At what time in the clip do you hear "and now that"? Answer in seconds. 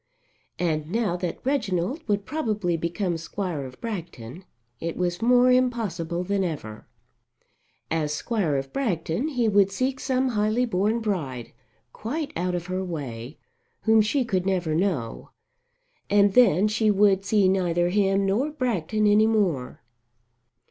0.57-1.37